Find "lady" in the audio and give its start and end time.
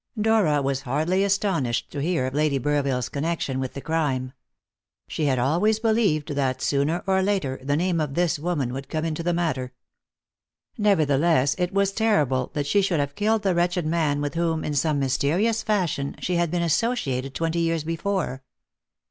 2.33-2.57